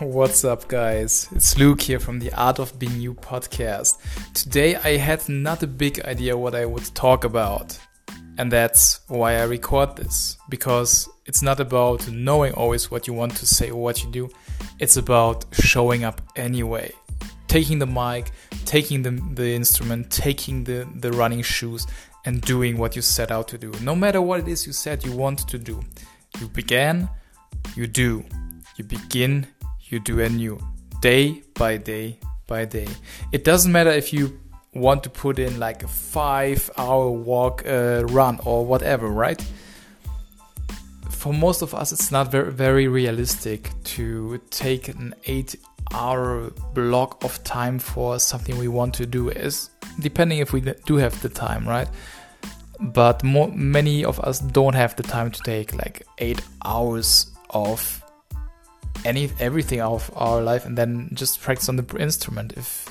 What's 0.00 0.44
up, 0.44 0.68
guys? 0.68 1.28
It's 1.32 1.58
Luke 1.58 1.80
here 1.80 1.98
from 1.98 2.20
the 2.20 2.32
Art 2.34 2.60
of 2.60 2.78
Being 2.78 3.00
You 3.00 3.14
podcast. 3.14 3.98
Today 4.32 4.76
I 4.76 4.96
had 4.96 5.28
not 5.28 5.64
a 5.64 5.66
big 5.66 6.00
idea 6.04 6.36
what 6.36 6.54
I 6.54 6.66
would 6.66 6.84
talk 6.94 7.24
about, 7.24 7.76
and 8.38 8.52
that's 8.52 9.00
why 9.08 9.38
I 9.38 9.42
record 9.42 9.96
this. 9.96 10.38
Because 10.48 11.08
it's 11.26 11.42
not 11.42 11.58
about 11.58 12.08
knowing 12.12 12.52
always 12.52 12.92
what 12.92 13.08
you 13.08 13.12
want 13.12 13.34
to 13.38 13.46
say 13.46 13.70
or 13.70 13.82
what 13.82 14.04
you 14.04 14.10
do, 14.12 14.30
it's 14.78 14.96
about 14.96 15.46
showing 15.50 16.04
up 16.04 16.22
anyway. 16.36 16.92
Taking 17.48 17.80
the 17.80 17.86
mic, 17.86 18.30
taking 18.66 19.02
the, 19.02 19.20
the 19.34 19.52
instrument, 19.52 20.12
taking 20.12 20.62
the, 20.62 20.88
the 20.94 21.10
running 21.10 21.42
shoes, 21.42 21.88
and 22.24 22.40
doing 22.42 22.78
what 22.78 22.94
you 22.94 23.02
set 23.02 23.32
out 23.32 23.48
to 23.48 23.58
do. 23.58 23.72
No 23.82 23.96
matter 23.96 24.22
what 24.22 24.38
it 24.38 24.46
is 24.46 24.64
you 24.64 24.72
said 24.72 25.04
you 25.04 25.10
want 25.10 25.40
to 25.48 25.58
do. 25.58 25.82
You 26.38 26.46
began, 26.46 27.10
you 27.74 27.88
do. 27.88 28.24
You 28.76 28.84
begin, 28.84 29.48
you 29.88 30.00
do 30.00 30.20
anew. 30.20 30.58
Day 31.00 31.42
by 31.54 31.76
day 31.76 32.18
by 32.46 32.64
day. 32.64 32.88
It 33.32 33.44
doesn't 33.44 33.70
matter 33.70 33.90
if 33.90 34.12
you 34.12 34.38
want 34.74 35.02
to 35.04 35.10
put 35.10 35.38
in 35.38 35.58
like 35.58 35.82
a 35.82 35.88
five 35.88 36.70
hour 36.76 37.10
walk, 37.10 37.64
uh, 37.66 38.04
run, 38.06 38.40
or 38.44 38.64
whatever, 38.64 39.08
right? 39.08 39.44
For 41.10 41.32
most 41.32 41.62
of 41.62 41.74
us, 41.74 41.92
it's 41.92 42.12
not 42.12 42.30
very, 42.30 42.52
very 42.52 42.88
realistic 42.88 43.70
to 43.84 44.40
take 44.50 44.88
an 44.88 45.14
eight 45.26 45.56
hour 45.92 46.50
block 46.74 47.24
of 47.24 47.42
time 47.44 47.78
for 47.78 48.18
something 48.18 48.58
we 48.58 48.68
want 48.68 48.94
to 48.94 49.06
do 49.06 49.30
is 49.30 49.70
depending 50.00 50.38
if 50.38 50.52
we 50.52 50.60
do 50.60 50.96
have 50.96 51.20
the 51.22 51.28
time 51.28 51.66
right 51.66 51.88
but 52.80 53.24
more, 53.24 53.48
many 53.48 54.04
of 54.04 54.20
us 54.20 54.38
don't 54.38 54.74
have 54.74 54.94
the 54.96 55.02
time 55.02 55.30
to 55.30 55.42
take 55.42 55.74
like 55.74 56.06
eight 56.18 56.40
hours 56.64 57.30
of 57.50 58.04
any 59.08 59.30
everything 59.40 59.80
of 59.80 60.10
our 60.14 60.40
life 60.42 60.64
and 60.66 60.76
then 60.76 61.10
just 61.14 61.40
practice 61.40 61.68
on 61.68 61.76
the 61.76 61.96
instrument 61.96 62.52
if 62.56 62.88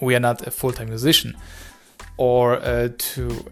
we 0.00 0.14
are 0.16 0.20
not 0.20 0.46
a 0.46 0.50
full-time 0.50 0.88
musician 0.88 1.36
or 2.16 2.56
uh, 2.56 2.88
to 2.98 3.44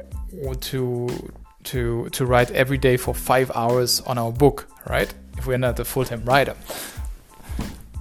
to 0.60 1.30
to 1.64 2.08
to 2.10 2.26
write 2.26 2.50
every 2.52 2.78
day 2.78 2.96
for 2.96 3.14
five 3.14 3.50
hours 3.54 4.00
on 4.02 4.16
our 4.18 4.32
book 4.32 4.66
right 4.88 5.12
if 5.36 5.46
we're 5.46 5.58
not 5.58 5.78
a 5.78 5.84
full-time 5.84 6.24
writer 6.24 6.56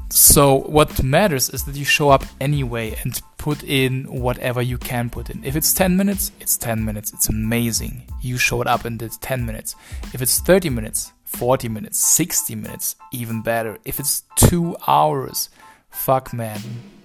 so 0.09 0.59
what 0.61 1.03
matters 1.03 1.49
is 1.49 1.65
that 1.65 1.75
you 1.75 1.85
show 1.85 2.09
up 2.09 2.23
anyway 2.39 2.95
and 3.03 3.21
put 3.37 3.63
in 3.63 4.05
whatever 4.05 4.61
you 4.61 4.77
can 4.77 5.09
put 5.09 5.29
in. 5.29 5.43
If 5.43 5.55
it's 5.55 5.73
10 5.73 5.95
minutes, 5.95 6.31
it's 6.39 6.57
10 6.57 6.83
minutes. 6.83 7.13
It's 7.13 7.29
amazing. 7.29 8.03
You 8.21 8.37
showed 8.37 8.67
up 8.67 8.83
and 8.83 8.99
did 8.99 9.11
10 9.21 9.45
minutes. 9.45 9.75
If 10.13 10.21
it's 10.21 10.39
30 10.39 10.69
minutes, 10.69 11.13
40 11.27 11.69
minutes, 11.69 11.99
60 11.99 12.55
minutes, 12.55 12.95
even 13.11 13.41
better. 13.41 13.77
If 13.85 13.99
it's 13.99 14.23
2 14.37 14.77
hours, 14.87 15.49
fuck 15.89 16.33
man, 16.33 16.59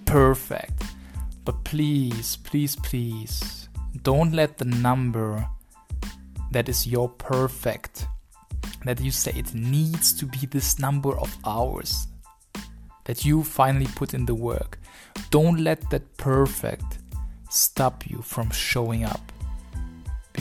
perfect. 0.07 0.83
But 1.45 1.65
please, 1.65 2.37
please, 2.37 2.77
please, 2.77 3.69
don't 4.03 4.33
let 4.33 4.59
the 4.59 4.65
number 4.65 5.47
that 6.53 6.69
is 6.69 6.87
your 6.87 7.09
perfect 7.09 8.07
that 8.85 9.01
you 9.01 9.11
say 9.11 9.33
it 9.37 9.55
needs 9.55 10.13
to 10.13 10.27
be 10.27 10.47
this 10.47 10.79
number 10.79 11.17
of 11.19 11.37
hours 11.45 12.07
that 13.05 13.25
you 13.25 13.43
finally 13.43 13.87
put 13.95 14.13
in 14.15 14.27
the 14.27 14.35
work 14.35 14.79
don't 15.31 15.61
let 15.61 15.89
that 15.91 16.17
perfect 16.17 16.99
stop 17.49 18.09
you 18.09 18.23
from 18.23 18.51
showing 18.51 19.05
up. 19.05 19.32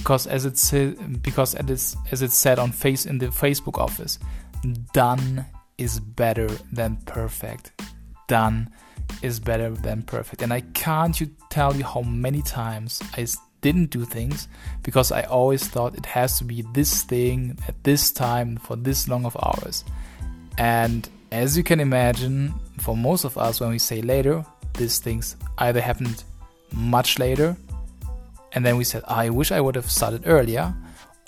Because 0.02 0.26
as 0.26 0.46
it 0.46 0.58
said, 0.58 1.22
because 1.22 1.54
as, 1.54 1.96
as 2.12 2.24
it 2.24 2.32
said 2.32 2.58
on 2.58 2.72
face 2.72 3.06
in 3.06 3.20
the 3.20 3.28
Facebook 3.28 3.78
office, 3.78 4.18
done 4.94 5.46
is 5.78 6.00
better 6.00 6.48
than 6.72 6.96
perfect. 7.06 7.72
Done 8.28 8.72
is 9.22 9.40
better 9.40 9.70
than 9.70 10.02
perfect. 10.02 10.42
And 10.42 10.52
I 10.52 10.62
can't 10.74 11.22
you 11.22 11.30
tell 11.52 11.76
you 11.76 11.84
how 11.84 12.02
many 12.02 12.42
times 12.42 13.00
I 13.16 13.28
didn't 13.62 13.92
do 13.92 14.04
things 14.04 14.48
because 14.82 15.12
I 15.12 15.22
always 15.22 15.68
thought 15.68 15.96
it 15.96 16.08
has 16.08 16.40
to 16.40 16.46
be 16.46 16.64
this 16.74 17.04
thing 17.04 17.60
at 17.68 17.84
this 17.84 18.12
time 18.12 18.58
for 18.58 18.76
this 18.76 19.08
long 19.08 19.24
of 19.24 19.38
hours. 19.38 19.84
And 20.58 21.08
as 21.32 21.56
you 21.56 21.64
can 21.64 21.80
imagine, 21.80 22.56
for 22.80 22.98
most 22.98 23.24
of 23.24 23.38
us, 23.38 23.62
when 23.62 23.70
we 23.70 23.78
say 23.78 24.02
later, 24.02 24.44
these 24.74 24.98
things 24.98 25.36
either 25.60 25.80
happened 25.80 26.24
much 26.74 27.20
later 27.20 27.56
and 28.54 28.66
then 28.66 28.78
we 28.78 28.84
said 28.84 29.04
i 29.08 29.30
wish 29.30 29.52
i 29.52 29.62
would 29.62 29.76
have 29.76 29.90
started 29.90 30.24
earlier 30.26 30.74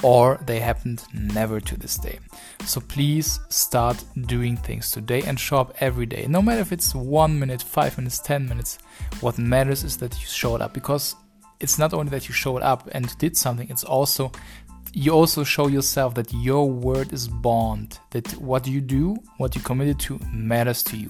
or 0.03 0.37
they 0.45 0.59
happened 0.59 1.03
never 1.13 1.61
to 1.61 1.77
this 1.77 1.97
day. 1.97 2.19
So 2.65 2.81
please 2.81 3.39
start 3.49 4.03
doing 4.27 4.57
things 4.57 4.91
today 4.91 5.21
and 5.21 5.39
show 5.39 5.57
up 5.57 5.73
every 5.79 6.05
day. 6.05 6.25
No 6.27 6.41
matter 6.41 6.61
if 6.61 6.71
it's 6.71 6.93
one 6.93 7.39
minute 7.39 7.63
five 7.63 7.97
minutes 7.97 8.19
ten 8.19 8.47
minutes 8.47 8.77
what 9.21 9.37
matters 9.37 9.83
is 9.83 9.97
that 9.97 10.13
you 10.19 10.27
showed 10.27 10.61
up. 10.61 10.73
Because 10.73 11.15
it's 11.59 11.79
not 11.79 11.93
only 11.93 12.09
that 12.09 12.27
you 12.27 12.33
showed 12.33 12.61
up 12.61 12.89
and 12.91 13.17
did 13.17 13.37
something 13.37 13.69
it's 13.69 13.85
also 13.85 14.31
you 14.91 15.11
also 15.11 15.43
show 15.43 15.67
yourself 15.67 16.13
that 16.13 16.31
your 16.33 16.69
word 16.69 17.13
is 17.13 17.27
bond 17.27 17.99
that 18.11 18.29
what 18.33 18.67
you 18.67 18.81
do 18.81 19.15
what 19.37 19.55
you 19.55 19.61
committed 19.61 19.97
to 19.99 20.19
matters 20.33 20.83
to 20.83 20.97
you. 20.97 21.09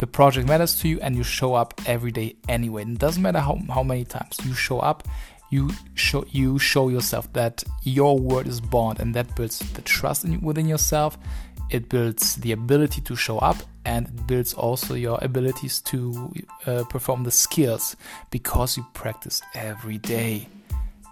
The 0.00 0.08
project 0.08 0.48
matters 0.48 0.78
to 0.80 0.88
you 0.88 0.98
and 1.00 1.14
you 1.14 1.22
show 1.22 1.54
up 1.54 1.80
every 1.86 2.10
day 2.10 2.34
anyway. 2.48 2.82
It 2.82 2.98
doesn't 2.98 3.22
matter 3.22 3.38
how, 3.38 3.60
how 3.72 3.84
many 3.84 4.04
times 4.04 4.38
you 4.44 4.52
show 4.52 4.80
up, 4.80 5.06
you 5.54 5.70
show 5.94 6.24
you 6.30 6.58
show 6.58 6.88
yourself 6.88 7.32
that 7.32 7.62
your 7.82 8.18
word 8.18 8.46
is 8.46 8.60
bond 8.60 9.00
and 9.00 9.14
that 9.14 9.34
builds 9.36 9.58
the 9.74 9.82
trust 9.82 10.24
in, 10.24 10.40
within 10.40 10.66
yourself. 10.68 11.16
It 11.70 11.88
builds 11.88 12.36
the 12.36 12.52
ability 12.52 13.00
to 13.02 13.14
show 13.16 13.38
up 13.38 13.56
and 13.84 14.06
it 14.06 14.26
builds 14.26 14.52
also 14.54 14.94
your 14.94 15.18
abilities 15.22 15.80
to 15.82 16.32
uh, 16.66 16.84
perform 16.84 17.22
the 17.24 17.30
skills 17.30 17.96
because 18.30 18.76
you 18.76 18.84
practice 18.94 19.42
every 19.54 19.98
day. 19.98 20.48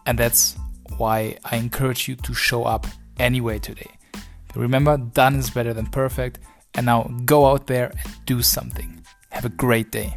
And 0.06 0.18
that's 0.18 0.56
why 0.96 1.38
I 1.44 1.56
encourage 1.56 2.08
you 2.08 2.16
to 2.16 2.34
show 2.34 2.64
up 2.64 2.86
anyway 3.18 3.58
today. 3.58 3.90
Remember, 4.54 4.96
done 4.96 5.36
is 5.36 5.50
better 5.50 5.72
than 5.72 5.86
perfect. 5.86 6.38
And 6.74 6.86
now 6.86 7.02
go 7.24 7.46
out 7.46 7.66
there 7.66 7.92
and 8.04 8.26
do 8.26 8.42
something. 8.42 9.04
Have 9.30 9.44
a 9.44 9.50
great 9.50 9.90
day. 9.92 10.16